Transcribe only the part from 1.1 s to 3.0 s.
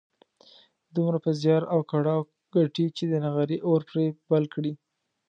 په زيار او کړاو ګټي